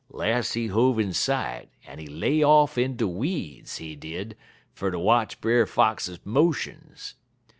[0.09, 4.35] Las' he hove in sight, en he lay off in de weeds, he did,
[4.73, 7.13] fer ter watch Brer Fox motions.